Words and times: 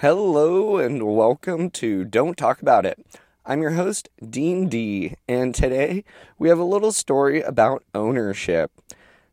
Hello 0.00 0.78
and 0.78 1.14
welcome 1.14 1.68
to 1.72 2.06
Don't 2.06 2.38
Talk 2.38 2.62
About 2.62 2.86
It. 2.86 3.04
I'm 3.44 3.60
your 3.60 3.72
host, 3.72 4.08
Dean 4.30 4.66
D, 4.66 5.16
and 5.28 5.54
today 5.54 6.04
we 6.38 6.48
have 6.48 6.58
a 6.58 6.64
little 6.64 6.90
story 6.90 7.42
about 7.42 7.84
ownership. 7.94 8.72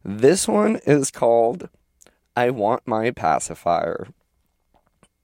This 0.03 0.45
one 0.45 0.81
is 0.85 1.09
called 1.09 1.69
I 2.35 2.49
Want 2.49 2.85
My 2.85 3.11
Pacifier. 3.11 4.09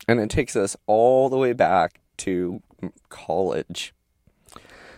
And 0.08 0.22
it 0.22 0.30
takes 0.30 0.56
us 0.56 0.78
all 0.88 1.28
the 1.28 1.36
way 1.36 1.52
back 1.52 2.00
to 2.20 2.62
college. 3.10 3.94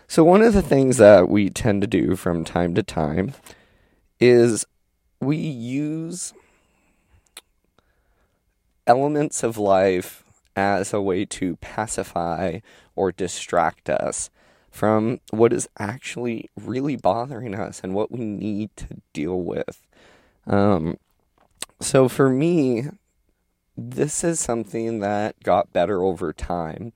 So, 0.07 0.23
one 0.23 0.43
of 0.43 0.53
the 0.53 0.61
things 0.61 0.97
that 0.97 1.27
we 1.27 1.49
tend 1.49 1.81
to 1.81 1.87
do 1.87 2.15
from 2.15 2.45
time 2.45 2.75
to 2.75 2.83
time 2.83 3.33
is 4.19 4.67
we 5.19 5.37
use 5.37 6.35
elements 8.85 9.41
of 9.41 9.57
life 9.57 10.21
as 10.55 10.93
a 10.93 11.01
way 11.01 11.25
to 11.25 11.57
pacify 11.57 12.59
or 12.95 13.11
distract 13.11 13.89
us 13.89 14.29
from 14.69 15.19
what 15.31 15.53
is 15.53 15.69
actually 15.79 16.49
really 16.55 16.95
bothering 16.95 17.55
us 17.55 17.81
and 17.83 17.93
what 17.93 18.11
we 18.11 18.19
need 18.25 18.75
to 18.75 19.01
deal 19.13 19.41
with. 19.41 19.81
Um, 20.47 20.97
so 21.79 22.09
for 22.09 22.29
me, 22.29 22.87
this 23.77 24.23
is 24.23 24.39
something 24.39 24.99
that 24.99 25.41
got 25.43 25.73
better 25.73 26.03
over 26.03 26.33
time. 26.33 26.93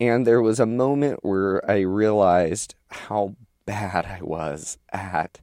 And 0.00 0.26
there 0.26 0.42
was 0.42 0.60
a 0.60 0.66
moment 0.66 1.20
where 1.22 1.68
I 1.68 1.80
realized 1.80 2.74
how 2.90 3.36
bad 3.64 4.06
I 4.06 4.20
was 4.22 4.78
at 4.92 5.40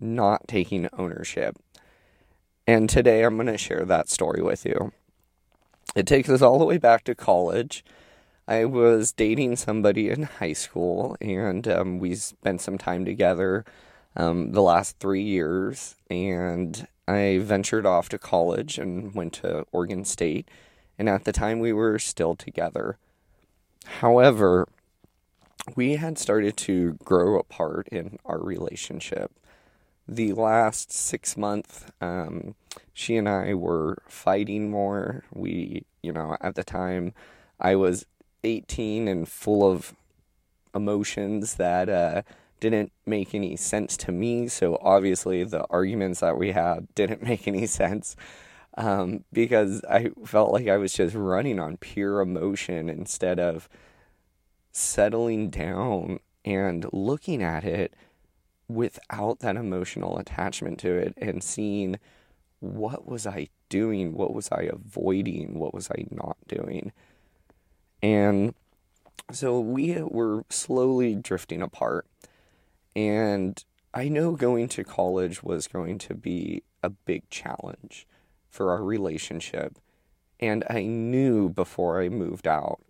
not 0.00 0.48
taking 0.48 0.88
ownership. 0.98 1.56
And 2.66 2.88
today 2.88 3.22
I'm 3.22 3.36
going 3.36 3.46
to 3.46 3.58
share 3.58 3.84
that 3.84 4.08
story 4.08 4.42
with 4.42 4.64
you. 4.64 4.92
It 5.94 6.06
takes 6.06 6.28
us 6.28 6.42
all 6.42 6.58
the 6.58 6.64
way 6.64 6.78
back 6.78 7.04
to 7.04 7.14
college. 7.14 7.84
I 8.46 8.64
was 8.64 9.12
dating 9.12 9.56
somebody 9.56 10.10
in 10.10 10.24
high 10.24 10.52
school, 10.52 11.16
and 11.20 11.66
um, 11.66 11.98
we 11.98 12.14
spent 12.14 12.60
some 12.60 12.76
time 12.76 13.04
together 13.04 13.64
um, 14.16 14.52
the 14.52 14.62
last 14.62 14.98
three 14.98 15.22
years. 15.22 15.96
And 16.10 16.86
I 17.08 17.38
ventured 17.42 17.86
off 17.86 18.08
to 18.10 18.18
college 18.18 18.78
and 18.78 19.14
went 19.14 19.34
to 19.34 19.66
Oregon 19.72 20.04
State. 20.04 20.48
And 20.98 21.08
at 21.08 21.24
the 21.24 21.32
time, 21.32 21.58
we 21.58 21.72
were 21.72 21.98
still 21.98 22.34
together. 22.36 22.98
However, 24.00 24.68
we 25.74 25.96
had 25.96 26.18
started 26.18 26.56
to 26.58 26.94
grow 27.04 27.38
apart 27.38 27.88
in 27.88 28.18
our 28.24 28.38
relationship. 28.38 29.32
The 30.06 30.32
last 30.34 30.92
six 30.92 31.36
months, 31.36 31.86
um, 32.00 32.54
she 32.92 33.16
and 33.16 33.28
I 33.28 33.54
were 33.54 33.98
fighting 34.06 34.70
more. 34.70 35.24
We, 35.32 35.84
you 36.02 36.12
know, 36.12 36.36
at 36.40 36.56
the 36.56 36.64
time, 36.64 37.14
I 37.58 37.76
was 37.76 38.04
18 38.42 39.08
and 39.08 39.28
full 39.28 39.70
of 39.70 39.94
emotions 40.74 41.54
that 41.54 41.88
uh, 41.88 42.22
didn't 42.60 42.92
make 43.06 43.34
any 43.34 43.56
sense 43.56 43.96
to 43.98 44.12
me. 44.12 44.48
So 44.48 44.78
obviously, 44.82 45.42
the 45.44 45.64
arguments 45.70 46.20
that 46.20 46.36
we 46.36 46.52
had 46.52 46.88
didn't 46.94 47.22
make 47.28 47.48
any 47.48 47.66
sense 47.66 48.14
um, 48.76 49.24
because 49.32 49.84
I 49.84 50.10
felt 50.24 50.52
like 50.52 50.68
I 50.68 50.76
was 50.76 50.92
just 50.92 51.14
running 51.14 51.58
on 51.58 51.76
pure 51.76 52.20
emotion 52.20 52.88
instead 52.88 53.38
of 53.38 53.68
settling 54.72 55.50
down 55.50 56.18
and 56.44 56.86
looking 56.92 57.42
at 57.42 57.64
it 57.64 57.94
without 58.68 59.40
that 59.40 59.56
emotional 59.56 60.18
attachment 60.18 60.78
to 60.80 60.94
it 60.94 61.14
and 61.18 61.42
seeing 61.42 61.98
what 62.60 63.06
was 63.06 63.26
I 63.26 63.48
doing? 63.68 64.14
What 64.14 64.32
was 64.32 64.50
I 64.50 64.62
avoiding? 64.62 65.58
What 65.58 65.74
was 65.74 65.90
I 65.90 66.06
not 66.10 66.36
doing? 66.48 66.92
And 68.02 68.54
so 69.30 69.60
we 69.60 70.00
were 70.00 70.44
slowly 70.48 71.14
drifting 71.14 71.62
apart. 71.62 72.06
And 72.96 73.62
I 73.92 74.08
know 74.08 74.32
going 74.32 74.68
to 74.68 74.84
college 74.84 75.42
was 75.42 75.68
going 75.68 75.98
to 75.98 76.14
be 76.14 76.62
a 76.82 76.90
big 76.90 77.28
challenge 77.30 78.06
for 78.48 78.70
our 78.70 78.82
relationship. 78.82 79.78
And 80.40 80.64
I 80.68 80.82
knew 80.82 81.48
before 81.48 82.00
I 82.00 82.08
moved 82.08 82.46
out 82.46 82.80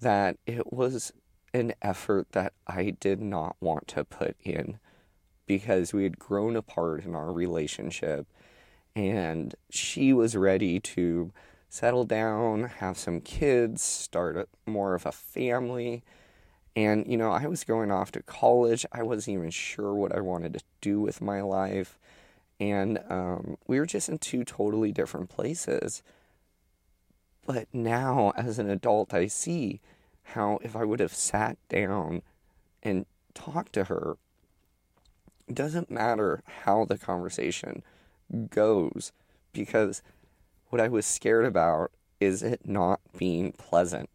that 0.00 0.36
it 0.46 0.72
was 0.72 1.12
an 1.54 1.72
effort 1.82 2.32
that 2.32 2.52
I 2.66 2.90
did 2.90 3.20
not 3.20 3.56
want 3.60 3.88
to 3.88 4.04
put 4.04 4.36
in 4.44 4.78
because 5.48 5.92
we 5.92 6.04
had 6.04 6.18
grown 6.18 6.54
apart 6.54 7.04
in 7.04 7.16
our 7.16 7.32
relationship 7.32 8.28
and 8.94 9.54
she 9.70 10.12
was 10.12 10.36
ready 10.36 10.78
to 10.80 11.32
settle 11.68 12.04
down, 12.04 12.64
have 12.64 12.98
some 12.98 13.20
kids, 13.20 13.82
start 13.82 14.36
a, 14.36 14.46
more 14.70 14.94
of 14.94 15.06
a 15.06 15.12
family. 15.12 16.02
And, 16.76 17.06
you 17.06 17.16
know, 17.16 17.32
I 17.32 17.46
was 17.46 17.64
going 17.64 17.90
off 17.90 18.12
to 18.12 18.22
college. 18.22 18.86
I 18.92 19.02
wasn't 19.02 19.34
even 19.34 19.50
sure 19.50 19.94
what 19.94 20.14
I 20.14 20.20
wanted 20.20 20.54
to 20.54 20.60
do 20.80 21.00
with 21.00 21.20
my 21.20 21.40
life. 21.42 21.98
And 22.60 23.00
um, 23.08 23.56
we 23.66 23.78
were 23.78 23.86
just 23.86 24.08
in 24.08 24.18
two 24.18 24.44
totally 24.44 24.92
different 24.92 25.28
places. 25.28 26.02
But 27.46 27.68
now, 27.72 28.32
as 28.36 28.58
an 28.58 28.68
adult, 28.68 29.14
I 29.14 29.26
see 29.26 29.80
how 30.34 30.58
if 30.62 30.76
I 30.76 30.84
would 30.84 31.00
have 31.00 31.14
sat 31.14 31.56
down 31.68 32.22
and 32.82 33.06
talked 33.34 33.72
to 33.74 33.84
her, 33.84 34.16
it 35.48 35.54
doesn't 35.54 35.90
matter 35.90 36.42
how 36.64 36.84
the 36.84 36.98
conversation 36.98 37.82
goes 38.50 39.12
because 39.52 40.02
what 40.68 40.80
I 40.80 40.88
was 40.88 41.06
scared 41.06 41.46
about 41.46 41.90
is 42.20 42.42
it 42.42 42.68
not 42.68 43.00
being 43.16 43.52
pleasant. 43.52 44.10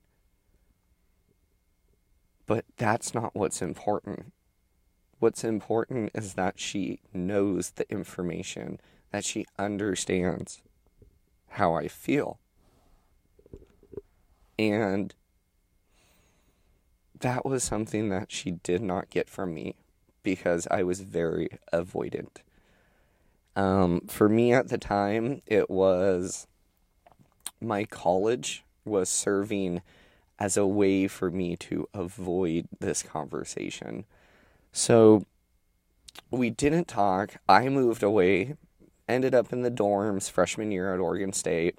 But 2.46 2.66
that's 2.78 3.16
not 3.16 3.36
what's 3.36 3.62
important. 3.62 4.32
What's 5.20 5.44
important 5.44 6.12
is 6.14 6.36
that 6.36 6.60
she 6.60 7.00
knows 7.14 7.72
the 7.72 7.90
information, 7.90 8.80
that 9.12 9.26
she 9.26 9.46
understands 9.58 10.62
how 11.50 11.74
I 11.74 11.88
feel. 11.88 12.40
And 14.60 15.16
that 17.20 17.44
was 17.46 17.64
something 17.64 18.10
that 18.10 18.32
she 18.32 18.52
did 18.52 18.82
not 18.82 19.10
get 19.10 19.30
from 19.30 19.54
me 19.54 19.76
because 20.24 20.68
I 20.72 20.84
was 20.84 21.02
very 21.02 21.50
avoidant. 21.72 22.38
Um, 23.56 24.02
for 24.08 24.28
me 24.28 24.54
at 24.54 24.70
the 24.70 24.78
time, 24.78 25.42
it 25.46 25.70
was 25.70 26.48
my 27.62 27.86
college 27.86 28.64
was 28.86 29.10
serving 29.10 29.82
as 30.40 30.58
a 30.58 30.66
way 30.66 31.08
for 31.08 31.30
me 31.30 31.56
to 31.56 31.88
avoid 31.94 32.68
this 32.80 33.04
conversation. 33.04 34.06
So 34.72 35.26
we 36.32 36.50
didn't 36.50 36.88
talk. 36.88 37.36
I 37.48 37.70
moved 37.70 38.04
away, 38.04 38.56
ended 39.08 39.36
up 39.36 39.54
in 39.54 39.62
the 39.62 39.72
dorms 39.72 40.30
freshman 40.30 40.72
year 40.72 40.94
at 40.94 41.00
Oregon 41.00 41.32
State, 41.34 41.78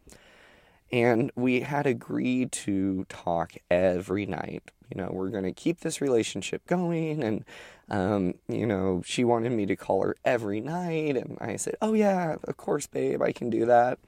and 0.92 1.30
we 1.34 1.60
had 1.60 1.86
agreed 1.86 2.52
to 2.52 3.04
talk 3.08 3.54
every 3.70 4.26
night. 4.26 4.70
You 4.90 5.02
know, 5.02 5.10
we're 5.12 5.30
going 5.30 5.44
to 5.44 5.52
keep 5.52 5.80
this 5.80 6.00
relationship 6.00 6.66
going 6.66 7.22
and 7.22 7.44
um, 7.90 8.34
you 8.48 8.66
know, 8.66 9.02
she 9.04 9.24
wanted 9.24 9.52
me 9.52 9.66
to 9.66 9.76
call 9.76 10.02
her 10.02 10.16
every 10.24 10.60
night, 10.60 11.16
and 11.16 11.36
I 11.40 11.56
said, 11.56 11.76
Oh, 11.82 11.92
yeah, 11.92 12.36
of 12.44 12.56
course, 12.56 12.86
babe, 12.86 13.20
I 13.20 13.32
can 13.32 13.50
do 13.50 13.66
that. 13.66 13.98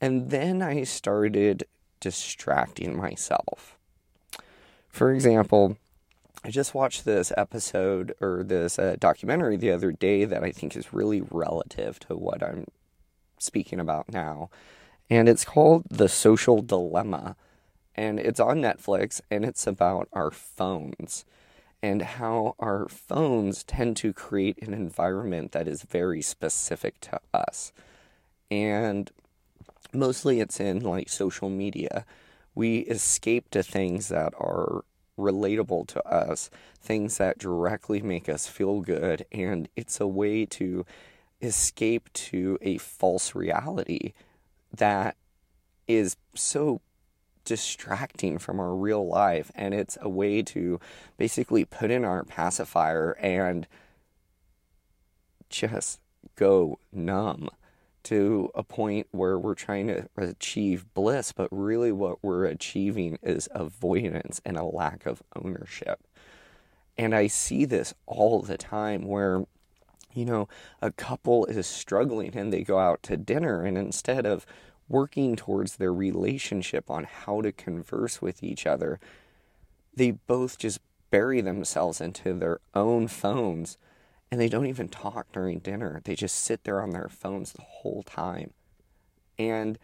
And 0.00 0.30
then 0.30 0.62
I 0.62 0.84
started 0.84 1.64
distracting 2.00 2.96
myself. 2.96 3.76
For 4.88 5.12
example, 5.12 5.76
I 6.44 6.50
just 6.50 6.74
watched 6.74 7.04
this 7.04 7.32
episode 7.36 8.14
or 8.20 8.42
this 8.44 8.78
uh, 8.78 8.96
documentary 8.98 9.56
the 9.56 9.72
other 9.72 9.92
day 9.92 10.24
that 10.24 10.42
I 10.42 10.52
think 10.52 10.76
is 10.76 10.94
really 10.94 11.20
relative 11.20 11.98
to 12.00 12.16
what 12.16 12.42
I'm 12.42 12.66
speaking 13.38 13.80
about 13.80 14.10
now. 14.10 14.48
And 15.10 15.28
it's 15.28 15.44
called 15.44 15.84
The 15.90 16.08
Social 16.08 16.62
Dilemma. 16.62 17.36
And 17.98 18.20
it's 18.20 18.38
on 18.38 18.58
Netflix 18.58 19.20
and 19.28 19.44
it's 19.44 19.66
about 19.66 20.08
our 20.12 20.30
phones 20.30 21.24
and 21.82 22.00
how 22.00 22.54
our 22.60 22.86
phones 22.88 23.64
tend 23.64 23.96
to 23.96 24.12
create 24.12 24.62
an 24.62 24.72
environment 24.72 25.50
that 25.50 25.66
is 25.66 25.82
very 25.82 26.22
specific 26.22 27.00
to 27.00 27.18
us. 27.34 27.72
And 28.52 29.10
mostly 29.92 30.38
it's 30.38 30.60
in 30.60 30.78
like 30.78 31.08
social 31.08 31.50
media. 31.50 32.04
We 32.54 32.78
escape 32.82 33.50
to 33.50 33.64
things 33.64 34.10
that 34.10 34.32
are 34.38 34.84
relatable 35.18 35.88
to 35.88 36.08
us, 36.08 36.50
things 36.80 37.18
that 37.18 37.38
directly 37.38 38.00
make 38.00 38.28
us 38.28 38.46
feel 38.46 38.80
good, 38.80 39.26
and 39.32 39.68
it's 39.74 40.00
a 40.00 40.06
way 40.06 40.46
to 40.46 40.86
escape 41.42 42.12
to 42.12 42.58
a 42.62 42.78
false 42.78 43.34
reality 43.34 44.12
that 44.72 45.16
is 45.88 46.16
so 46.36 46.80
distracting 47.48 48.38
from 48.38 48.60
our 48.60 48.74
real 48.74 49.06
life 49.06 49.50
and 49.54 49.72
it's 49.72 49.96
a 50.02 50.08
way 50.08 50.42
to 50.42 50.78
basically 51.16 51.64
put 51.64 51.90
in 51.90 52.04
our 52.04 52.22
pacifier 52.22 53.12
and 53.20 53.66
just 55.48 55.98
go 56.36 56.78
numb 56.92 57.48
to 58.04 58.50
a 58.54 58.62
point 58.62 59.06
where 59.10 59.38
we're 59.38 59.54
trying 59.54 59.86
to 59.86 60.08
achieve 60.16 60.92
bliss, 60.92 61.32
but 61.32 61.48
really 61.50 61.90
what 61.90 62.22
we're 62.22 62.44
achieving 62.44 63.18
is 63.22 63.48
avoidance 63.52 64.42
and 64.44 64.56
a 64.58 64.64
lack 64.64 65.06
of 65.06 65.22
ownership. 65.34 66.00
And 66.96 67.14
I 67.14 67.28
see 67.28 67.64
this 67.64 67.94
all 68.06 68.42
the 68.42 68.58
time 68.58 69.06
where, 69.06 69.44
you 70.12 70.24
know, 70.26 70.48
a 70.82 70.90
couple 70.90 71.46
is 71.46 71.66
struggling 71.66 72.36
and 72.36 72.52
they 72.52 72.62
go 72.62 72.78
out 72.78 73.02
to 73.04 73.16
dinner, 73.16 73.62
and 73.62 73.78
instead 73.78 74.26
of 74.26 74.44
working 74.88 75.36
towards 75.36 75.76
their 75.76 75.92
relationship 75.92 76.90
on 76.90 77.04
how 77.04 77.40
to 77.42 77.52
converse 77.52 78.22
with 78.22 78.42
each 78.42 78.66
other, 78.66 78.98
they 79.94 80.12
both 80.12 80.58
just 80.58 80.80
bury 81.10 81.40
themselves 81.40 82.00
into 82.00 82.32
their 82.34 82.60
own 82.74 83.08
phones 83.08 83.76
and 84.30 84.40
they 84.40 84.48
don't 84.48 84.66
even 84.66 84.88
talk 84.88 85.30
during 85.32 85.58
dinner. 85.58 86.00
They 86.04 86.14
just 86.14 86.36
sit 86.36 86.64
there 86.64 86.82
on 86.82 86.90
their 86.90 87.08
phones 87.08 87.52
the 87.52 87.62
whole 87.62 88.02
time. 88.02 88.52
And 89.38 89.78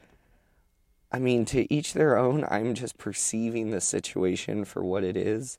I 1.11 1.19
mean, 1.19 1.45
to 1.47 1.73
each 1.73 1.95
their 1.95 2.17
own, 2.19 2.45
I'm 2.51 2.75
just 2.75 2.99
perceiving 2.99 3.71
the 3.71 3.81
situation 3.81 4.65
for 4.65 4.85
what 4.85 5.05
it 5.05 5.17
is. 5.17 5.59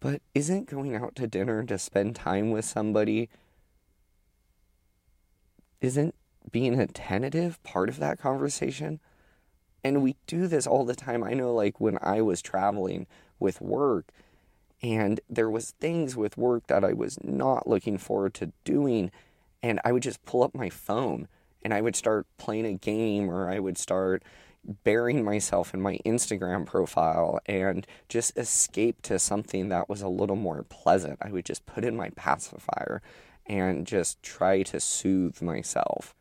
But 0.00 0.22
isn't 0.34 0.70
going 0.70 0.94
out 0.96 1.14
to 1.16 1.26
dinner 1.26 1.64
to 1.64 1.78
spend 1.78 2.16
time 2.16 2.50
with 2.50 2.64
somebody, 2.64 3.28
isn't 5.80 6.14
being 6.50 6.78
attentive 6.78 7.62
part 7.62 7.88
of 7.88 7.98
that 7.98 8.18
conversation? 8.18 9.00
And 9.84 10.02
we 10.02 10.16
do 10.26 10.46
this 10.46 10.66
all 10.66 10.84
the 10.84 10.94
time. 10.94 11.22
I 11.22 11.34
know, 11.34 11.54
like, 11.54 11.80
when 11.80 11.98
I 12.02 12.20
was 12.20 12.42
traveling 12.42 13.06
with 13.38 13.60
work, 13.60 14.12
and 14.82 15.20
there 15.28 15.50
was 15.50 15.72
things 15.72 16.16
with 16.16 16.36
work 16.36 16.66
that 16.68 16.84
I 16.84 16.92
was 16.92 17.18
not 17.22 17.66
looking 17.66 17.98
forward 17.98 18.34
to 18.34 18.52
doing 18.64 19.10
and 19.62 19.80
I 19.84 19.92
would 19.92 20.02
just 20.02 20.24
pull 20.24 20.42
up 20.42 20.54
my 20.54 20.70
phone 20.70 21.28
and 21.64 21.74
I 21.74 21.80
would 21.80 21.96
start 21.96 22.26
playing 22.36 22.66
a 22.66 22.74
game 22.74 23.28
or 23.28 23.50
I 23.50 23.58
would 23.58 23.76
start 23.76 24.22
burying 24.84 25.24
myself 25.24 25.74
in 25.74 25.80
my 25.80 25.98
Instagram 26.04 26.66
profile 26.66 27.40
and 27.46 27.86
just 28.08 28.36
escape 28.38 29.02
to 29.02 29.18
something 29.18 29.68
that 29.68 29.88
was 29.88 30.02
a 30.02 30.08
little 30.08 30.36
more 30.36 30.62
pleasant. 30.68 31.18
I 31.22 31.30
would 31.30 31.44
just 31.44 31.66
put 31.66 31.84
in 31.84 31.96
my 31.96 32.10
pacifier 32.10 33.02
and 33.46 33.86
just 33.86 34.22
try 34.22 34.62
to 34.62 34.78
soothe 34.78 35.40
myself. 35.42 36.14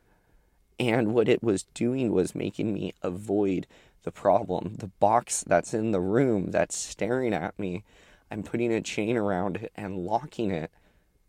And 0.80 1.14
what 1.14 1.28
it 1.28 1.42
was 1.42 1.64
doing 1.74 2.12
was 2.12 2.36
making 2.36 2.74
me 2.74 2.94
avoid 3.02 3.68
the 4.04 4.12
problem. 4.12 4.76
The 4.78 4.92
box 5.00 5.44
that's 5.46 5.74
in 5.74 5.92
the 5.92 6.00
room 6.00 6.52
that's 6.52 6.78
staring 6.78 7.34
at 7.34 7.58
me 7.58 7.84
I'm 8.30 8.44
putting 8.44 8.74
a 8.74 8.82
chain 8.82 9.18
around 9.18 9.58
it 9.58 9.72
and 9.76 9.98
locking 9.98 10.52
it. 10.52 10.72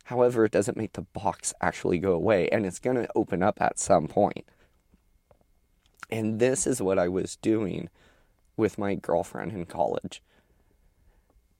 However, 0.04 0.44
it 0.44 0.52
doesn't 0.52 0.76
make 0.76 0.94
the 0.94 1.02
box 1.02 1.52
actually 1.60 1.98
go 1.98 2.12
away, 2.12 2.48
and 2.48 2.64
it's 2.64 2.78
going 2.78 2.96
to 2.96 3.08
open 3.14 3.42
up 3.42 3.60
at 3.60 3.78
some 3.78 4.08
point. 4.08 4.46
And 6.10 6.38
this 6.38 6.66
is 6.66 6.80
what 6.80 6.98
I 6.98 7.08
was 7.08 7.36
doing 7.36 7.90
with 8.56 8.78
my 8.78 8.94
girlfriend 8.94 9.52
in 9.52 9.66
college. 9.66 10.22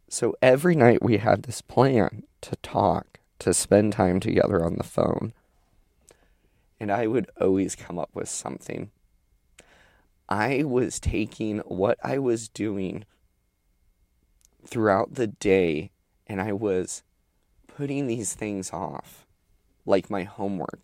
So 0.09 0.35
every 0.41 0.75
night 0.75 1.03
we 1.03 1.19
had 1.19 1.43
this 1.43 1.61
plan 1.61 2.25
to 2.41 2.57
talk, 2.57 3.21
to 3.41 3.53
spend 3.53 3.93
time 3.93 4.21
together 4.21 4.65
on 4.65 4.77
the 4.77 4.85
phone. 4.85 5.35
And 6.81 6.93
I 6.93 7.07
would 7.07 7.31
always 7.41 7.75
come 7.75 7.99
up 7.99 8.11
with 8.15 8.29
something. 8.29 8.91
I 10.29 10.63
was 10.65 11.01
taking 11.01 11.59
what 11.61 11.99
I 12.03 12.19
was 12.19 12.49
doing 12.49 13.05
throughout 14.67 15.15
the 15.15 15.27
day 15.27 15.91
and 16.27 16.41
I 16.41 16.53
was 16.53 17.03
putting 17.67 18.07
these 18.07 18.35
things 18.35 18.73
off, 18.73 19.27
like 19.87 20.11
my 20.11 20.25
homework 20.25 20.81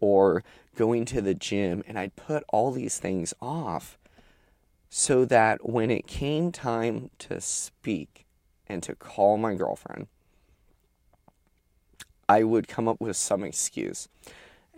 or 0.00 0.42
going 0.74 1.04
to 1.04 1.20
the 1.20 1.34
gym, 1.34 1.84
and 1.86 1.98
I'd 1.98 2.16
put 2.16 2.42
all 2.48 2.70
these 2.70 2.98
things 2.98 3.34
off 3.40 3.98
so 4.88 5.24
that 5.26 5.68
when 5.68 5.90
it 5.90 6.06
came 6.06 6.50
time 6.50 7.10
to 7.18 7.40
speak 7.40 8.26
and 8.66 8.82
to 8.82 8.94
call 8.94 9.36
my 9.36 9.54
girlfriend, 9.54 10.08
I 12.28 12.44
would 12.44 12.66
come 12.66 12.88
up 12.88 13.00
with 13.00 13.16
some 13.16 13.44
excuse 13.44 14.08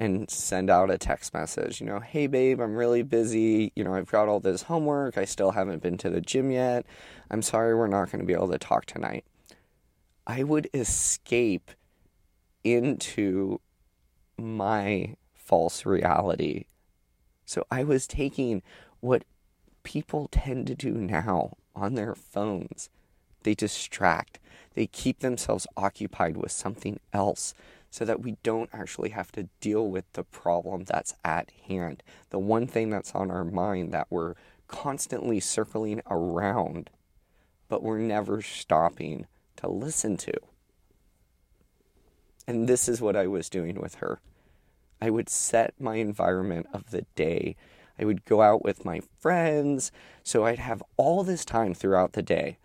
and 0.03 0.29
send 0.29 0.69
out 0.69 0.91
a 0.91 0.99
text 0.99 1.33
message, 1.33 1.81
you 1.81 1.87
know, 1.87 2.01
hey 2.01 2.27
babe, 2.27 2.59
I'm 2.59 2.75
really 2.75 3.05
busy. 3.05 3.71
You 3.77 3.85
know, 3.85 3.95
I've 3.95 4.11
got 4.11 4.27
all 4.27 4.41
this 4.41 4.63
homework. 4.63 5.17
I 5.17 5.25
still 5.25 5.53
haven't 5.53 5.81
been 5.81 5.97
to 5.99 6.11
the 6.11 6.21
gym 6.21 6.51
yet. 6.51 6.85
I'm 7.31 7.41
sorry 7.41 7.73
we're 7.73 7.87
not 7.87 8.11
going 8.11 8.19
to 8.19 8.27
be 8.27 8.33
able 8.33 8.51
to 8.51 8.59
talk 8.59 8.85
tonight. 8.85 9.25
I 10.27 10.43
would 10.43 10.69
escape 10.75 11.71
into 12.65 13.61
my 14.37 15.15
false 15.35 15.87
reality. 15.87 16.65
So 17.45 17.65
I 17.71 17.85
was 17.85 18.09
taking 18.09 18.63
what 18.99 19.23
people 19.85 20.27
tend 20.33 20.67
to 20.67 20.75
do 20.75 20.95
now 20.95 21.59
on 21.77 21.95
their 21.95 22.17
phones. 22.17 22.91
They 23.45 23.55
distract, 23.55 24.41
they 24.75 24.89
keep 24.89 25.21
themselves 25.21 25.69
occupied 25.77 26.37
with 26.37 26.51
something 26.51 26.99
else 27.13 27.55
so 27.93 28.07
that 28.07 28.23
we 28.23 28.39
don't 28.43 28.71
actually 28.73 29.11
have 29.11 29.31
to 29.31 29.51
deal 29.61 29.87
with 29.87 30.11
the 30.15 30.25
problem 30.25 30.85
that's 30.85 31.15
at 31.27 31.53
hand. 31.69 32.03
The 32.31 32.39
one 32.39 32.67
thing 32.67 32.89
that's 32.89 33.15
on 33.15 33.31
our 33.31 33.45
mind 33.45 33.93
that 33.93 34.07
we're 34.09 34.35
constantly 34.67 35.41
circling 35.41 36.01
around, 36.11 36.89
but 37.69 37.83
we're 37.83 37.99
never 37.99 38.41
stopping 38.41 39.27
to 39.57 39.69
listen 39.69 40.17
to. 40.17 40.33
And 42.47 42.67
this 42.67 42.89
is 42.89 43.03
what 43.03 43.15
I 43.15 43.27
was 43.27 43.51
doing 43.51 43.79
with 43.79 43.97
her. 43.97 44.21
I 45.03 45.11
would 45.11 45.29
set 45.29 45.75
my 45.79 45.97
environment 45.97 46.69
of 46.73 46.93
the 46.93 47.05
day. 47.15 47.57
I 47.99 48.07
would 48.07 48.25
go 48.25 48.41
out 48.41 48.65
with 48.65 48.87
my 48.87 49.03
friends. 49.19 49.93
So 50.23 50.47
I'd 50.47 50.59
have 50.59 50.83
all 50.97 51.25
this 51.25 51.45
time 51.45 51.75
throughout 51.75 52.15
the 52.15 52.23
day 52.23 52.57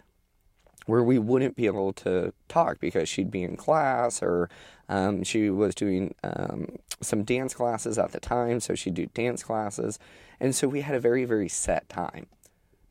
where 0.87 1.03
we 1.03 1.19
wouldn't 1.19 1.55
be 1.55 1.65
able 1.65 1.93
to 1.93 2.33
talk 2.47 2.79
because 2.79 3.07
she'd 3.07 3.29
be 3.29 3.43
in 3.43 3.57
class 3.57 4.23
or 4.23 4.49
um, 4.89 5.21
she 5.23 5.49
was 5.49 5.75
doing 5.75 6.15
um, 6.23 6.77
some 7.01 7.23
dance 7.23 7.53
classes 7.53 7.97
at 7.97 8.13
the 8.13 8.19
time, 8.21 8.59
so 8.61 8.73
she'd 8.73 8.93
do 8.93 9.05
dance 9.07 9.43
classes. 9.43 9.99
And 10.39 10.55
so 10.55 10.67
we 10.67 10.81
had 10.81 10.95
a 10.95 10.99
very, 10.99 11.25
very 11.25 11.49
set 11.49 11.87
time. 11.89 12.27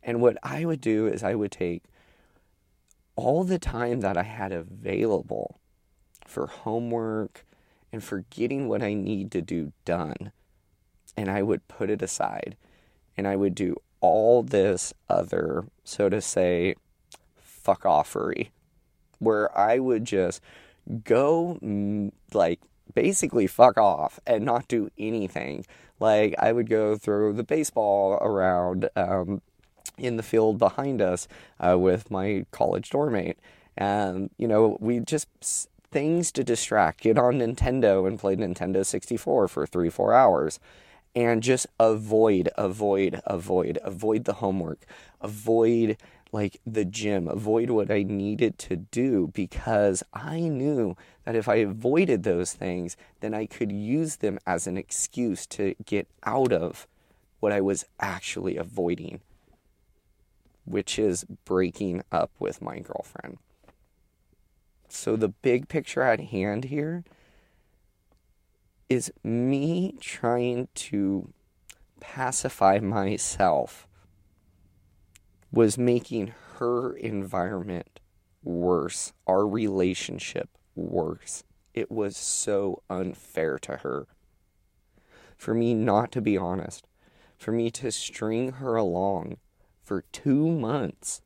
And 0.02 0.20
what 0.20 0.36
I 0.42 0.64
would 0.66 0.80
do 0.80 1.06
is 1.06 1.24
I 1.24 1.34
would 1.34 1.50
take 1.50 1.84
all 3.16 3.44
the 3.44 3.58
time 3.58 4.00
that 4.00 4.18
I 4.18 4.24
had 4.24 4.52
available 4.52 5.58
for 6.26 6.46
homework 6.46 7.46
and 7.90 8.04
for 8.04 8.26
getting 8.28 8.68
what 8.68 8.82
I 8.82 8.92
need 8.92 9.30
to 9.32 9.40
do 9.40 9.72
done, 9.86 10.32
and 11.16 11.30
I 11.30 11.42
would 11.42 11.66
put 11.66 11.88
it 11.88 12.02
aside. 12.02 12.56
And 13.16 13.26
I 13.26 13.36
would 13.36 13.54
do 13.54 13.76
all 14.02 14.42
this 14.42 14.92
other, 15.08 15.64
so 15.82 16.10
to 16.10 16.20
say, 16.20 16.74
fuck 17.66 17.82
offery, 17.82 18.50
where 19.18 19.56
I 19.56 19.78
would 19.78 20.04
just 20.04 20.40
go 21.04 21.58
mm, 21.62 22.12
like 22.32 22.60
basically 22.94 23.46
fuck 23.46 23.76
off 23.76 24.20
and 24.26 24.44
not 24.44 24.68
do 24.68 24.90
anything. 24.98 25.66
Like 25.98 26.34
I 26.38 26.52
would 26.52 26.68
go 26.68 26.96
throw 26.96 27.32
the 27.32 27.42
baseball 27.42 28.14
around 28.14 28.88
um, 28.94 29.42
in 29.98 30.16
the 30.16 30.22
field 30.22 30.58
behind 30.58 31.00
us 31.02 31.26
uh, 31.58 31.76
with 31.78 32.10
my 32.10 32.46
college 32.50 32.90
doormate, 32.90 33.36
and 33.76 34.30
you 34.38 34.46
know 34.46 34.76
we 34.80 35.00
just 35.00 35.28
things 35.90 36.30
to 36.32 36.44
distract. 36.44 37.00
Get 37.00 37.18
on 37.18 37.38
Nintendo 37.38 38.06
and 38.06 38.18
play 38.18 38.36
Nintendo 38.36 38.84
64 38.84 39.48
for 39.48 39.66
three 39.66 39.90
four 39.90 40.12
hours. 40.12 40.60
And 41.14 41.42
just 41.42 41.66
avoid, 41.80 42.50
avoid, 42.58 43.22
avoid, 43.24 43.78
avoid 43.82 44.24
the 44.24 44.34
homework, 44.34 44.84
avoid 45.22 45.96
like 46.36 46.60
the 46.66 46.84
gym, 46.84 47.28
avoid 47.28 47.70
what 47.70 47.90
I 47.90 48.02
needed 48.02 48.58
to 48.58 48.76
do 48.76 49.30
because 49.32 50.02
I 50.12 50.40
knew 50.40 50.94
that 51.24 51.34
if 51.34 51.48
I 51.48 51.56
avoided 51.56 52.24
those 52.24 52.52
things, 52.52 52.94
then 53.20 53.32
I 53.32 53.46
could 53.46 53.72
use 53.72 54.16
them 54.16 54.38
as 54.46 54.66
an 54.66 54.76
excuse 54.76 55.46
to 55.46 55.74
get 55.86 56.06
out 56.24 56.52
of 56.52 56.86
what 57.40 57.52
I 57.52 57.62
was 57.62 57.86
actually 57.98 58.58
avoiding, 58.58 59.20
which 60.66 60.98
is 60.98 61.24
breaking 61.46 62.02
up 62.12 62.30
with 62.38 62.60
my 62.60 62.80
girlfriend. 62.80 63.38
So, 64.88 65.16
the 65.16 65.28
big 65.28 65.68
picture 65.68 66.02
at 66.02 66.20
hand 66.20 66.64
here 66.64 67.02
is 68.90 69.10
me 69.24 69.94
trying 70.00 70.68
to 70.74 71.32
pacify 71.98 72.78
myself 72.80 73.85
was 75.52 75.78
making 75.78 76.34
her 76.58 76.94
environment 76.94 78.00
worse, 78.42 79.12
our 79.26 79.46
relationship 79.46 80.48
worse. 80.74 81.44
It 81.74 81.90
was 81.90 82.16
so 82.16 82.82
unfair 82.88 83.58
to 83.60 83.78
her. 83.78 84.06
For 85.36 85.54
me 85.54 85.74
not 85.74 86.12
to 86.12 86.20
be 86.20 86.36
honest, 86.36 86.86
for 87.36 87.52
me 87.52 87.70
to 87.72 87.92
string 87.92 88.52
her 88.52 88.76
along 88.76 89.36
for 89.82 90.04
two 90.12 90.50
months 90.50 91.20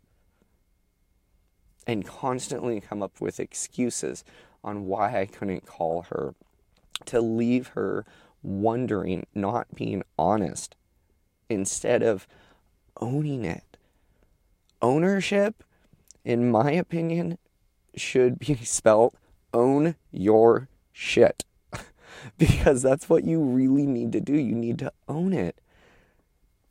and 1.87 2.07
constantly 2.07 2.81
come 2.81 3.03
up 3.03 3.21
with 3.21 3.41
excuses 3.41 4.25
on 4.63 4.87
why 4.87 5.19
I 5.21 5.27
couldn't 5.27 5.67
call 5.67 6.03
her, 6.03 6.35
to 7.07 7.21
leave 7.21 7.69
her 7.69 8.05
wondering, 8.43 9.27
not 9.35 9.75
being 9.75 10.03
honest, 10.19 10.77
instead 11.49 12.03
of 12.03 12.27
owning 13.01 13.45
it. 13.45 13.70
Ownership, 14.83 15.63
in 16.25 16.51
my 16.51 16.71
opinion, 16.73 17.39
should 17.95 18.39
be 18.39 18.55
spelled 18.65 19.15
own 19.53 19.97
your 20.11 20.69
shit. 20.93 21.45
because 22.39 22.83
that's 22.83 23.09
what 23.09 23.25
you 23.25 23.43
really 23.43 23.87
need 23.87 24.13
to 24.13 24.21
do. 24.21 24.35
You 24.35 24.55
need 24.55 24.79
to 24.79 24.93
own 25.09 25.33
it. 25.33 25.61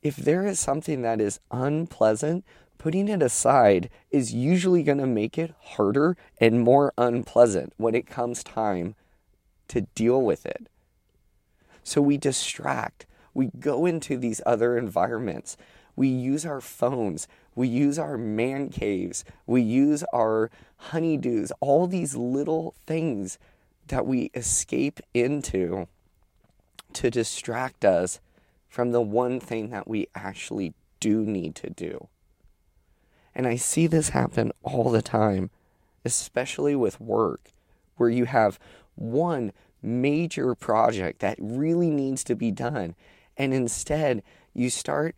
If 0.02 0.16
there 0.16 0.46
is 0.46 0.60
something 0.60 1.02
that 1.02 1.20
is 1.20 1.40
unpleasant, 1.52 2.46
putting 2.78 3.10
it 3.10 3.22
aside 3.22 3.90
is 4.12 4.34
usually 4.34 4.84
going 4.84 4.98
to 4.98 5.08
make 5.08 5.38
it 5.38 5.54
harder 5.62 6.16
and 6.40 6.62
more 6.62 6.94
unpleasant 6.98 7.74
when 7.78 7.94
it 7.94 8.08
comes 8.08 8.44
time 8.44 8.96
to 9.68 9.82
deal 9.96 10.22
with 10.22 10.46
it. 10.46 10.68
So 11.84 12.02
we 12.02 12.18
distract. 12.18 13.06
We 13.34 13.52
go 13.60 13.86
into 13.86 14.18
these 14.18 14.42
other 14.46 14.78
environments. 14.78 15.58
We 16.00 16.08
use 16.08 16.46
our 16.46 16.62
phones. 16.62 17.28
We 17.56 17.68
use 17.68 18.00
our 18.00 18.18
man 18.18 18.70
caves. 18.70 19.26
We 19.46 19.62
use 19.62 20.02
our 20.14 20.50
honeydews, 20.92 21.52
all 21.60 21.88
these 21.88 22.16
little 22.16 22.74
things 22.88 23.38
that 23.88 24.06
we 24.06 24.32
escape 24.34 25.02
into 25.14 25.90
to 26.94 27.12
distract 27.12 27.84
us 27.84 28.22
from 28.70 28.94
the 28.94 29.02
one 29.02 29.42
thing 29.42 29.72
that 29.72 29.90
we 29.90 30.08
actually 30.16 30.74
do 31.02 31.26
need 31.26 31.54
to 31.56 31.70
do. 31.70 32.08
And 33.36 33.46
I 33.46 33.58
see 33.58 33.86
this 33.86 34.12
happen 34.12 34.54
all 34.64 34.90
the 34.92 35.02
time, 35.02 35.50
especially 36.06 36.78
with 36.78 37.02
work, 37.02 37.52
where 37.98 38.10
you 38.10 38.24
have 38.24 38.58
one 38.96 39.52
major 39.82 40.56
project 40.56 41.20
that 41.20 41.36
really 41.42 41.90
needs 41.90 42.24
to 42.24 42.38
be 42.38 42.52
done. 42.52 42.96
And 43.36 43.54
instead, 43.54 44.24
you 44.54 44.70
start 44.70 45.18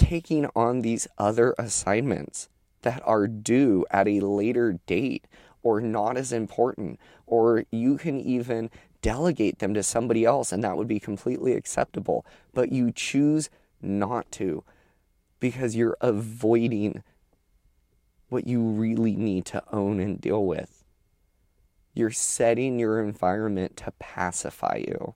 taking 0.00 0.48
on 0.56 0.80
these 0.80 1.06
other 1.18 1.54
assignments 1.58 2.48
that 2.80 3.02
are 3.04 3.26
due 3.26 3.84
at 3.90 4.08
a 4.08 4.20
later 4.20 4.80
date 4.86 5.26
or 5.62 5.78
not 5.80 6.16
as 6.16 6.32
important, 6.32 6.98
or 7.26 7.64
you 7.70 7.98
can 7.98 8.18
even 8.18 8.70
delegate 9.02 9.58
them 9.58 9.74
to 9.74 9.82
somebody 9.82 10.24
else 10.24 10.52
and 10.52 10.64
that 10.64 10.76
would 10.76 10.88
be 10.88 10.98
completely 10.98 11.52
acceptable. 11.52 12.24
But 12.54 12.72
you 12.72 12.90
choose 12.90 13.50
not 13.82 14.32
to 14.32 14.64
because 15.38 15.76
you're 15.76 15.98
avoiding 16.00 17.02
what 18.30 18.46
you 18.46 18.62
really 18.62 19.16
need 19.16 19.44
to 19.46 19.62
own 19.70 20.00
and 20.00 20.18
deal 20.18 20.46
with. 20.46 20.82
You're 21.92 22.10
setting 22.10 22.78
your 22.78 23.02
environment 23.02 23.76
to 23.78 23.92
pacify 23.98 24.76
you, 24.86 25.14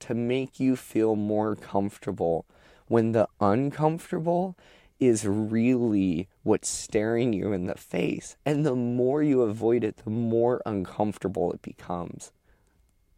to 0.00 0.14
make 0.14 0.58
you 0.58 0.76
feel 0.76 1.14
more 1.14 1.56
comfortable 1.56 2.46
when 2.88 3.12
the 3.12 3.28
uncomfortable 3.40 4.56
is 5.00 5.26
really 5.26 6.28
what's 6.42 6.68
staring 6.68 7.32
you 7.32 7.52
in 7.52 7.66
the 7.66 7.74
face. 7.74 8.36
And 8.44 8.64
the 8.64 8.76
more 8.76 9.22
you 9.22 9.42
avoid 9.42 9.84
it, 9.84 9.98
the 10.04 10.10
more 10.10 10.62
uncomfortable 10.64 11.52
it 11.52 11.62
becomes. 11.62 12.32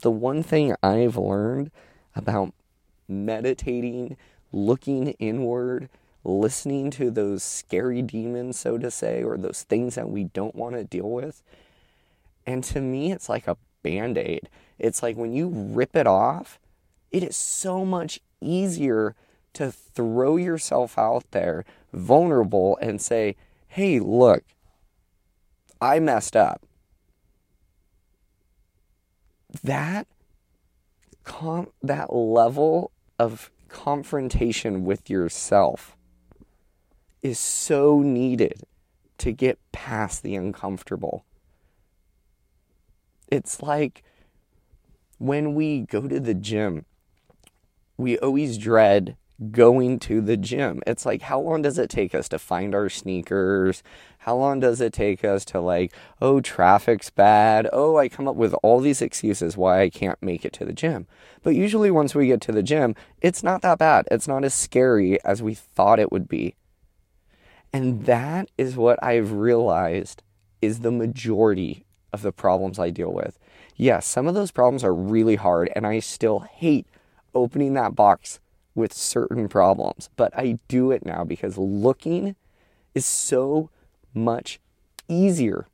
The 0.00 0.10
one 0.10 0.42
thing 0.42 0.74
I've 0.82 1.16
learned 1.16 1.70
about 2.14 2.52
meditating, 3.08 4.16
looking 4.52 5.10
inward, 5.18 5.88
listening 6.24 6.90
to 6.92 7.10
those 7.10 7.42
scary 7.42 8.02
demons, 8.02 8.58
so 8.58 8.78
to 8.78 8.90
say, 8.90 9.22
or 9.22 9.36
those 9.36 9.62
things 9.62 9.94
that 9.94 10.10
we 10.10 10.24
don't 10.24 10.54
want 10.54 10.74
to 10.74 10.84
deal 10.84 11.10
with. 11.10 11.42
And 12.46 12.64
to 12.64 12.80
me, 12.80 13.12
it's 13.12 13.28
like 13.28 13.46
a 13.46 13.56
band 13.82 14.18
aid. 14.18 14.48
It's 14.78 15.02
like 15.02 15.16
when 15.16 15.32
you 15.32 15.48
rip 15.48 15.94
it 15.94 16.06
off, 16.06 16.58
it 17.10 17.22
is 17.22 17.36
so 17.36 17.84
much 17.84 18.20
easier 18.40 19.14
to 19.56 19.72
throw 19.72 20.36
yourself 20.36 20.98
out 20.98 21.24
there 21.30 21.64
vulnerable 21.90 22.78
and 22.82 23.00
say, 23.00 23.36
hey, 23.68 23.98
look, 23.98 24.44
I 25.80 25.98
messed 25.98 26.36
up. 26.36 26.62
That 29.64 30.06
com- 31.24 31.72
that 31.82 32.12
level 32.14 32.90
of 33.18 33.50
confrontation 33.68 34.84
with 34.84 35.08
yourself 35.08 35.96
is 37.22 37.38
so 37.38 38.00
needed 38.00 38.62
to 39.18 39.32
get 39.32 39.58
past 39.72 40.22
the 40.22 40.34
uncomfortable. 40.36 41.24
It's 43.28 43.62
like 43.62 44.02
when 45.16 45.54
we 45.54 45.80
go 45.80 46.06
to 46.06 46.20
the 46.20 46.34
gym, 46.34 46.84
we 47.96 48.18
always 48.18 48.58
dread 48.58 49.16
going 49.52 49.98
to 49.98 50.20
the 50.20 50.36
gym. 50.36 50.82
It's 50.86 51.04
like, 51.04 51.22
how 51.22 51.38
long 51.40 51.62
does 51.62 51.78
it 51.78 51.90
take 51.90 52.14
us 52.14 52.28
to 52.30 52.38
find 52.38 52.74
our 52.74 52.88
sneakers? 52.88 53.82
How 54.18 54.36
long 54.36 54.60
does 54.60 54.80
it 54.80 54.92
take 54.92 55.24
us 55.24 55.44
to, 55.46 55.60
like, 55.60 55.92
oh, 56.20 56.40
traffic's 56.40 57.10
bad? 57.10 57.68
Oh, 57.72 57.96
I 57.98 58.08
come 58.08 58.26
up 58.26 58.36
with 58.36 58.54
all 58.62 58.80
these 58.80 59.02
excuses 59.02 59.56
why 59.56 59.82
I 59.82 59.90
can't 59.90 60.22
make 60.22 60.44
it 60.44 60.52
to 60.54 60.64
the 60.64 60.72
gym. 60.72 61.06
But 61.42 61.54
usually, 61.54 61.90
once 61.90 62.14
we 62.14 62.28
get 62.28 62.40
to 62.42 62.52
the 62.52 62.62
gym, 62.62 62.94
it's 63.20 63.42
not 63.42 63.62
that 63.62 63.78
bad. 63.78 64.08
It's 64.10 64.28
not 64.28 64.44
as 64.44 64.54
scary 64.54 65.22
as 65.22 65.42
we 65.42 65.54
thought 65.54 66.00
it 66.00 66.10
would 66.10 66.28
be. 66.28 66.56
And 67.72 68.06
that 68.06 68.50
is 68.56 68.76
what 68.76 68.98
I've 69.02 69.32
realized 69.32 70.22
is 70.62 70.80
the 70.80 70.90
majority 70.90 71.84
of 72.12 72.22
the 72.22 72.32
problems 72.32 72.78
I 72.78 72.90
deal 72.90 73.12
with. 73.12 73.38
Yes, 73.76 74.06
some 74.06 74.26
of 74.26 74.34
those 74.34 74.50
problems 74.50 74.82
are 74.82 74.94
really 74.94 75.36
hard, 75.36 75.70
and 75.76 75.86
I 75.86 75.98
still 75.98 76.40
hate 76.40 76.86
opening 77.34 77.74
that 77.74 77.94
box 77.94 78.40
with 78.76 78.92
certain 78.92 79.48
problems, 79.48 80.10
but 80.16 80.36
I 80.36 80.58
do 80.68 80.90
it 80.92 81.04
now 81.04 81.24
because 81.24 81.58
looking 81.58 82.36
is 82.94 83.06
so 83.06 83.70
much 84.14 84.60
easier 85.08 85.66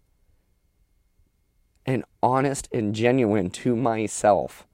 and 1.84 2.04
honest 2.22 2.68
and 2.72 2.94
genuine 2.94 3.50
to 3.50 3.76
myself 3.76 4.66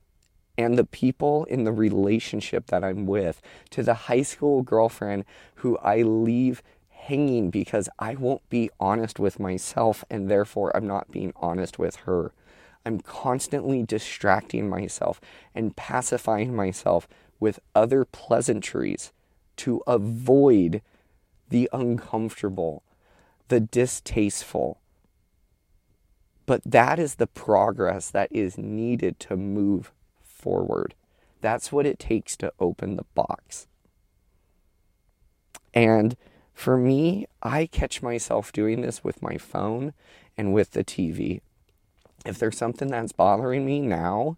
and 0.58 0.76
the 0.76 0.84
people 0.84 1.44
in 1.44 1.64
the 1.64 1.72
relationship 1.72 2.66
that 2.66 2.82
I'm 2.82 3.06
with, 3.06 3.40
to 3.70 3.82
the 3.82 3.94
high 3.94 4.22
school 4.22 4.62
girlfriend 4.62 5.24
who 5.56 5.78
I 5.78 6.02
leave 6.02 6.62
hanging 6.90 7.48
because 7.48 7.88
I 7.98 8.16
won't 8.16 8.46
be 8.50 8.68
honest 8.80 9.20
with 9.20 9.38
myself 9.38 10.04
and 10.10 10.28
therefore 10.28 10.76
I'm 10.76 10.86
not 10.86 11.12
being 11.12 11.32
honest 11.36 11.78
with 11.78 11.96
her. 11.96 12.32
I'm 12.84 13.00
constantly 13.00 13.82
distracting 13.82 14.68
myself 14.68 15.20
and 15.54 15.76
pacifying 15.76 16.54
myself 16.54 17.06
with 17.40 17.60
other 17.74 18.04
pleasantries 18.04 19.12
to 19.56 19.82
avoid 19.86 20.82
the 21.48 21.68
uncomfortable, 21.72 22.82
the 23.48 23.60
distasteful. 23.60 24.78
But 26.46 26.62
that 26.64 26.98
is 26.98 27.16
the 27.16 27.26
progress 27.26 28.10
that 28.10 28.30
is 28.30 28.56
needed 28.56 29.20
to 29.20 29.36
move 29.36 29.92
forward. 30.22 30.94
That's 31.40 31.70
what 31.70 31.86
it 31.86 31.98
takes 31.98 32.36
to 32.38 32.52
open 32.58 32.96
the 32.96 33.04
box. 33.14 33.66
And 35.74 36.16
for 36.54 36.76
me, 36.76 37.26
I 37.42 37.66
catch 37.66 38.02
myself 38.02 38.52
doing 38.52 38.80
this 38.80 39.04
with 39.04 39.22
my 39.22 39.36
phone 39.36 39.92
and 40.36 40.52
with 40.52 40.72
the 40.72 40.84
TV. 40.84 41.40
If 42.24 42.38
there's 42.38 42.58
something 42.58 42.88
that's 42.88 43.12
bothering 43.12 43.64
me 43.64 43.80
now, 43.80 44.36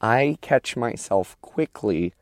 I 0.00 0.38
catch 0.40 0.76
myself 0.76 1.36
quickly 1.40 2.14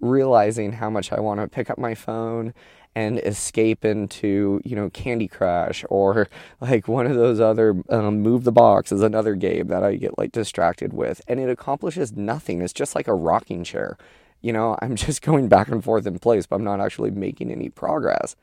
realizing 0.00 0.72
how 0.72 0.90
much 0.90 1.12
I 1.12 1.20
want 1.20 1.40
to 1.40 1.48
pick 1.48 1.70
up 1.70 1.78
my 1.78 1.94
phone 1.94 2.54
and 2.94 3.18
escape 3.20 3.84
into 3.84 4.60
you 4.64 4.74
know 4.74 4.90
Candy 4.90 5.28
Crush 5.28 5.84
or 5.88 6.28
like 6.60 6.88
one 6.88 7.06
of 7.06 7.16
those 7.16 7.40
other 7.40 7.82
um, 7.88 8.20
move 8.20 8.44
the 8.44 8.52
box 8.52 8.92
is 8.92 9.02
another 9.02 9.34
game 9.34 9.68
that 9.68 9.84
I 9.84 9.96
get 9.96 10.18
like 10.18 10.32
distracted 10.32 10.92
with. 10.92 11.20
And 11.28 11.38
it 11.38 11.48
accomplishes 11.48 12.12
nothing. 12.12 12.60
It's 12.60 12.72
just 12.72 12.94
like 12.94 13.08
a 13.08 13.14
rocking 13.14 13.64
chair. 13.64 13.96
You 14.40 14.52
know 14.52 14.76
I'm 14.82 14.96
just 15.06 15.22
going 15.22 15.48
back 15.48 15.68
and 15.68 15.82
forth 15.84 16.06
in 16.06 16.18
place 16.18 16.46
but 16.46 16.56
I'm 16.56 16.64
not 16.64 16.80
actually 16.80 17.10
making 17.10 17.50
any 17.50 17.68
progress. 17.68 18.36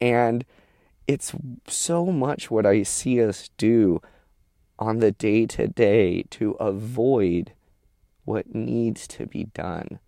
And 0.00 0.44
it's 1.06 1.32
so 1.68 2.06
much 2.06 2.50
what 2.50 2.66
I 2.66 2.82
see 2.82 3.22
us 3.22 3.50
do 3.56 4.02
on 4.78 4.98
the 4.98 5.12
day 5.12 5.46
to 5.46 5.68
day 5.68 6.24
to 6.30 6.50
avoid 6.52 7.52
what 8.24 8.54
needs 8.54 9.06
to 9.06 9.24
be 9.24 9.44
done 9.44 10.00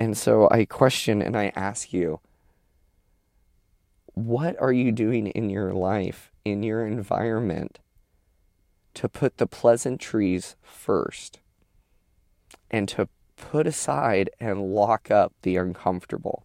and 0.00 0.16
so 0.16 0.48
I 0.50 0.64
question 0.64 1.20
and 1.20 1.36
I 1.36 1.52
ask 1.54 1.92
you 1.92 2.20
what 4.14 4.60
are 4.60 4.72
you 4.72 4.90
doing 4.92 5.28
in 5.28 5.50
your 5.50 5.72
life, 5.72 6.32
in 6.44 6.62
your 6.62 6.86
environment, 6.86 7.78
to 8.94 9.08
put 9.08 9.36
the 9.36 9.46
pleasantries 9.46 10.56
first 10.62 11.38
and 12.70 12.88
to 12.88 13.08
put 13.36 13.66
aside 13.66 14.30
and 14.40 14.74
lock 14.74 15.10
up 15.10 15.34
the 15.42 15.56
uncomfortable? 15.56 16.44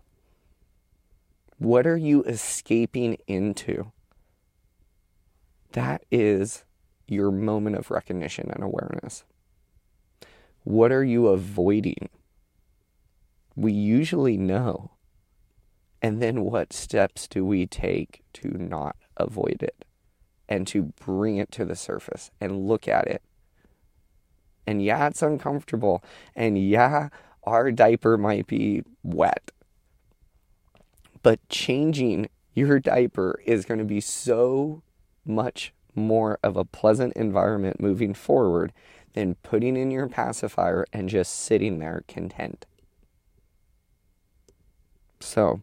What 1.57 1.87
are 1.87 1.97
you 1.97 2.23
escaping 2.23 3.17
into? 3.25 3.91
That 5.71 6.03
is 6.11 6.65
your 7.07 7.31
moment 7.31 7.77
of 7.77 7.89
recognition 7.89 8.51
and 8.51 8.63
awareness? 8.63 9.23
What 10.63 10.91
are 10.91 11.03
you 11.03 11.27
avoiding? 11.27 12.09
We 13.55 13.71
usually 13.71 14.37
know. 14.37 14.91
And 16.01 16.21
then 16.21 16.41
what 16.41 16.73
steps 16.73 17.27
do 17.27 17.45
we 17.45 17.65
take 17.65 18.21
to 18.33 18.49
not 18.49 18.95
avoid 19.17 19.63
it 19.63 19.85
and 20.47 20.67
to 20.67 20.93
bring 21.03 21.37
it 21.37 21.51
to 21.53 21.65
the 21.65 21.75
surface 21.75 22.29
and 22.39 22.67
look 22.67 22.87
at 22.87 23.07
it? 23.07 23.23
And 24.67 24.83
yeah, 24.83 25.07
it's 25.07 25.21
uncomfortable. 25.21 26.03
And 26.35 26.57
yeah, 26.57 27.09
our 27.43 27.71
diaper 27.71 28.17
might 28.17 28.47
be 28.47 28.83
wet. 29.03 29.51
But 31.23 31.47
changing 31.49 32.29
your 32.53 32.79
diaper 32.79 33.39
is 33.45 33.65
going 33.65 33.79
to 33.79 33.85
be 33.85 34.01
so 34.01 34.81
much 35.25 35.73
more 35.95 36.39
of 36.43 36.57
a 36.57 36.65
pleasant 36.65 37.13
environment 37.13 37.79
moving 37.79 38.13
forward 38.13 38.73
than 39.13 39.35
putting 39.35 39.77
in 39.77 39.91
your 39.91 40.07
pacifier 40.07 40.85
and 40.91 41.09
just 41.09 41.33
sitting 41.33 41.79
there 41.79 42.03
content. 42.07 42.65
So, 45.19 45.61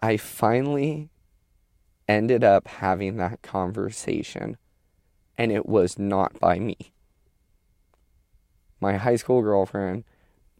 I 0.00 0.16
finally 0.16 1.10
ended 2.08 2.44
up 2.44 2.68
having 2.68 3.16
that 3.16 3.42
conversation, 3.42 4.56
and 5.38 5.50
it 5.50 5.66
was 5.66 5.98
not 5.98 6.38
by 6.38 6.58
me. 6.58 6.92
My 8.80 8.96
high 8.96 9.16
school 9.16 9.40
girlfriend 9.40 10.04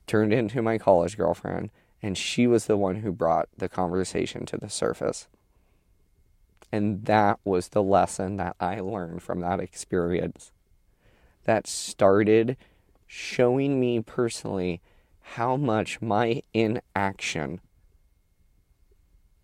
turned 0.06 0.32
into 0.32 0.62
my 0.62 0.78
college 0.78 1.16
girlfriend, 1.16 1.70
and 2.02 2.16
she 2.16 2.46
was 2.46 2.66
the 2.66 2.76
one 2.76 2.96
who 2.96 3.12
brought 3.12 3.48
the 3.56 3.68
conversation 3.68 4.46
to 4.46 4.56
the 4.56 4.70
surface. 4.70 5.28
And 6.72 7.04
that 7.04 7.38
was 7.44 7.68
the 7.68 7.82
lesson 7.82 8.36
that 8.36 8.56
I 8.58 8.80
learned 8.80 9.22
from 9.22 9.40
that 9.40 9.60
experience 9.60 10.52
that 11.44 11.66
started 11.66 12.56
showing 13.06 13.78
me 13.78 14.00
personally 14.00 14.80
how 15.32 15.56
much 15.56 16.00
my 16.00 16.42
inaction 16.52 17.60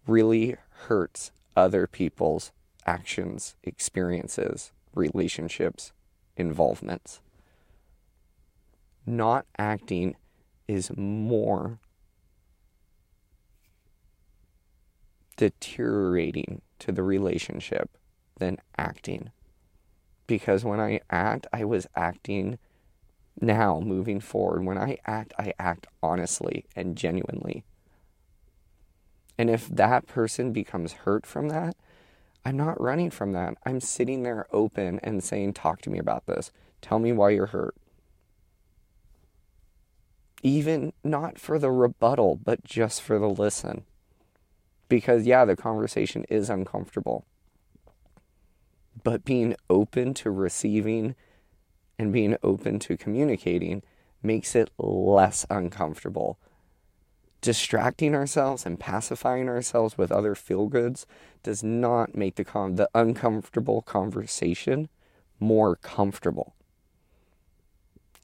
really 0.06 0.56
hurts 0.86 1.32
other 1.56 1.86
people's 1.86 2.52
actions, 2.86 3.56
experiences, 3.64 4.72
relationships, 4.94 5.92
involvements. 6.36 7.20
Not 9.06 9.46
acting 9.58 10.16
is 10.68 10.92
more 10.96 11.78
deteriorating 15.36 16.60
to 16.78 16.92
the 16.92 17.02
relationship 17.02 17.96
than 18.38 18.58
acting. 18.76 19.30
Because 20.26 20.64
when 20.64 20.78
I 20.78 21.00
act, 21.10 21.46
I 21.52 21.64
was 21.64 21.86
acting 21.96 22.58
now 23.40 23.80
moving 23.80 24.20
forward. 24.20 24.64
When 24.64 24.78
I 24.78 24.98
act, 25.06 25.32
I 25.38 25.52
act 25.58 25.86
honestly 26.02 26.66
and 26.74 26.96
genuinely. 26.96 27.64
And 29.38 29.48
if 29.48 29.68
that 29.68 30.06
person 30.06 30.52
becomes 30.52 30.92
hurt 30.92 31.24
from 31.26 31.48
that, 31.48 31.76
I'm 32.44 32.56
not 32.56 32.80
running 32.80 33.10
from 33.10 33.32
that. 33.32 33.56
I'm 33.64 33.80
sitting 33.80 34.22
there 34.22 34.46
open 34.52 34.98
and 35.02 35.22
saying, 35.22 35.54
Talk 35.54 35.82
to 35.82 35.90
me 35.90 35.98
about 35.98 36.26
this. 36.26 36.50
Tell 36.80 36.98
me 36.98 37.12
why 37.12 37.30
you're 37.30 37.46
hurt. 37.46 37.74
Even 40.42 40.92
not 41.04 41.38
for 41.38 41.58
the 41.58 41.70
rebuttal, 41.70 42.36
but 42.42 42.64
just 42.64 43.02
for 43.02 43.18
the 43.18 43.28
listen. 43.28 43.84
Because, 44.88 45.26
yeah, 45.26 45.44
the 45.44 45.56
conversation 45.56 46.24
is 46.30 46.48
uncomfortable. 46.48 47.26
But 49.02 49.24
being 49.24 49.54
open 49.68 50.14
to 50.14 50.30
receiving 50.30 51.14
and 52.00 52.14
being 52.14 52.34
open 52.42 52.78
to 52.78 52.96
communicating 52.96 53.82
makes 54.22 54.54
it 54.54 54.70
less 54.78 55.44
uncomfortable. 55.50 56.38
Distracting 57.42 58.14
ourselves 58.14 58.64
and 58.64 58.80
pacifying 58.80 59.50
ourselves 59.50 59.98
with 59.98 60.10
other 60.10 60.34
feel 60.34 60.66
goods 60.68 61.06
does 61.42 61.62
not 61.62 62.14
make 62.14 62.36
the, 62.36 62.44
con- 62.44 62.76
the 62.76 62.88
uncomfortable 62.94 63.82
conversation 63.82 64.88
more 65.38 65.76
comfortable. 65.76 66.54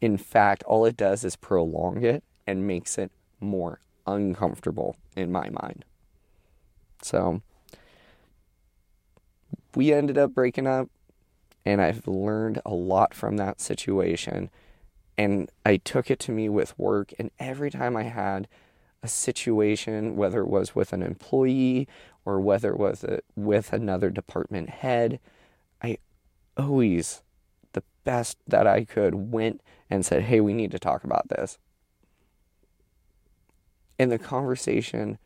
In 0.00 0.16
fact, 0.16 0.62
all 0.62 0.86
it 0.86 0.96
does 0.96 1.22
is 1.22 1.36
prolong 1.36 2.02
it 2.02 2.24
and 2.46 2.66
makes 2.66 2.96
it 2.96 3.12
more 3.40 3.80
uncomfortable 4.06 4.96
in 5.14 5.30
my 5.30 5.50
mind. 5.50 5.84
So 7.02 7.42
we 9.74 9.92
ended 9.92 10.16
up 10.16 10.32
breaking 10.32 10.66
up, 10.66 10.88
and 11.66 11.82
I've 11.82 12.06
learned 12.06 12.62
a 12.64 12.72
lot 12.72 13.12
from 13.12 13.36
that 13.36 13.60
situation. 13.60 14.50
And 15.18 15.50
I 15.66 15.78
took 15.78 16.10
it 16.10 16.20
to 16.20 16.32
me 16.32 16.48
with 16.48 16.78
work, 16.78 17.12
and 17.18 17.30
every 17.38 17.70
time 17.70 17.96
I 17.96 18.04
had 18.04 18.46
a 19.02 19.08
situation, 19.08 20.14
whether 20.14 20.40
it 20.40 20.48
was 20.48 20.74
with 20.74 20.92
an 20.92 21.02
employee 21.02 21.88
or 22.24 22.40
whether 22.40 22.70
it 22.70 22.78
was 22.78 23.02
a, 23.02 23.20
with 23.34 23.72
another 23.72 24.10
department 24.10 24.70
head, 24.70 25.18
I 25.82 25.98
always, 26.56 27.22
the 27.72 27.82
best 28.04 28.38
that 28.46 28.66
I 28.66 28.84
could, 28.84 29.14
went 29.14 29.60
and 29.90 30.06
said, 30.06 30.24
Hey, 30.24 30.40
we 30.40 30.52
need 30.52 30.70
to 30.70 30.78
talk 30.78 31.02
about 31.02 31.28
this. 31.28 31.58
And 33.98 34.12
the 34.12 34.18
conversation 34.18 35.18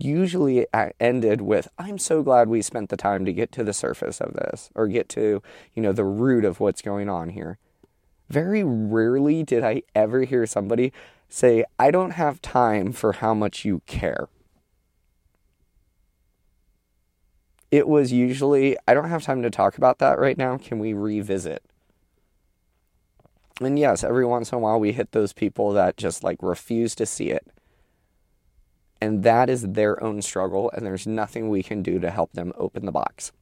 usually 0.00 0.66
ended 1.00 1.40
with 1.40 1.68
i'm 1.78 1.98
so 1.98 2.22
glad 2.22 2.48
we 2.48 2.62
spent 2.62 2.88
the 2.88 2.96
time 2.96 3.24
to 3.24 3.32
get 3.32 3.52
to 3.52 3.64
the 3.64 3.72
surface 3.72 4.20
of 4.20 4.34
this 4.34 4.70
or 4.74 4.86
get 4.86 5.08
to 5.08 5.42
you 5.74 5.82
know 5.82 5.92
the 5.92 6.04
root 6.04 6.44
of 6.44 6.60
what's 6.60 6.82
going 6.82 7.08
on 7.08 7.30
here. 7.30 7.58
Very 8.28 8.62
rarely 8.64 9.42
did 9.42 9.62
i 9.64 9.82
ever 9.94 10.22
hear 10.22 10.46
somebody 10.46 10.92
say 11.28 11.64
i 11.78 11.90
don't 11.90 12.12
have 12.12 12.40
time 12.40 12.92
for 12.92 13.14
how 13.14 13.34
much 13.34 13.64
you 13.64 13.82
care. 13.86 14.28
It 17.70 17.88
was 17.88 18.12
usually 18.12 18.76
i 18.86 18.94
don't 18.94 19.10
have 19.10 19.24
time 19.24 19.42
to 19.42 19.50
talk 19.50 19.76
about 19.76 19.98
that 19.98 20.18
right 20.18 20.38
now. 20.38 20.58
Can 20.58 20.78
we 20.78 20.92
revisit? 20.92 21.62
And 23.60 23.78
yes 23.78 24.02
every 24.02 24.24
once 24.24 24.52
in 24.52 24.56
a 24.56 24.60
while 24.60 24.80
we 24.80 24.92
hit 24.92 25.12
those 25.12 25.32
people 25.32 25.72
that 25.72 25.96
just 25.96 26.24
like 26.24 26.38
refuse 26.42 26.94
to 26.94 27.06
see 27.06 27.30
it 27.30 27.46
and 29.02 29.24
that 29.24 29.50
is 29.50 29.62
their 29.62 30.00
own 30.00 30.22
struggle, 30.22 30.70
and 30.70 30.86
there's 30.86 31.08
nothing 31.08 31.48
we 31.48 31.60
can 31.60 31.82
do 31.82 31.98
to 31.98 32.08
help 32.08 32.34
them 32.34 32.52
open 32.56 32.86
the 32.86 32.92
box. 32.92 33.32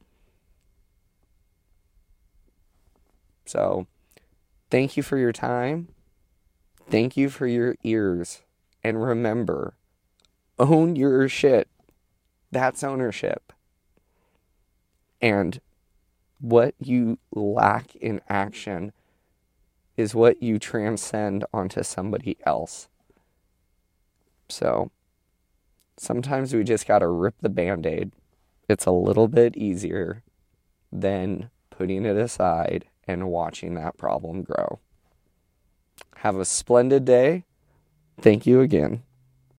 So, 3.45 3.85
thank 4.71 4.97
you 4.97 5.03
for 5.03 5.19
your 5.19 5.31
time. 5.31 5.89
Thank 6.89 7.15
you 7.15 7.29
for 7.29 7.45
your 7.45 7.75
ears. 7.83 8.41
And 8.83 9.03
remember, 9.03 9.75
own 10.57 10.95
your 10.95 11.29
shit. 11.29 11.67
That's 12.51 12.83
ownership. 12.83 13.53
And 15.21 15.61
what 16.39 16.73
you 16.79 17.19
lack 17.35 17.95
in 17.97 18.19
action 18.27 18.93
is 19.95 20.15
what 20.15 20.41
you 20.41 20.57
transcend 20.57 21.45
onto 21.53 21.83
somebody 21.83 22.37
else. 22.47 22.87
So, 24.49 24.89
sometimes 26.01 26.51
we 26.53 26.63
just 26.63 26.87
got 26.87 26.99
to 26.99 27.07
rip 27.07 27.35
the 27.41 27.49
band 27.49 27.85
aid. 27.85 28.11
It's 28.67 28.87
a 28.87 28.91
little 28.91 29.27
bit 29.27 29.55
easier 29.55 30.23
than 30.91 31.51
putting 31.69 32.05
it 32.05 32.17
aside 32.17 32.85
and 33.07 33.29
watching 33.29 33.75
that 33.75 33.97
problem 33.97 34.41
grow. 34.41 34.79
Have 36.17 36.37
a 36.37 36.45
splendid 36.45 37.05
day. 37.05 37.45
Thank 38.19 38.47
you 38.47 38.61
again. 38.61 39.03